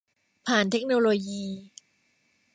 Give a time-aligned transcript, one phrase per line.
[0.47, 1.43] ผ่านเทคโนโลยี